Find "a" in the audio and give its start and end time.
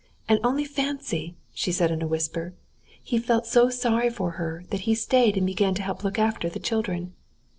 2.01-2.07